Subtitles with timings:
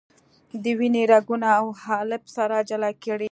[0.63, 3.19] د وینې رګونه او حالب سره جلا کړئ.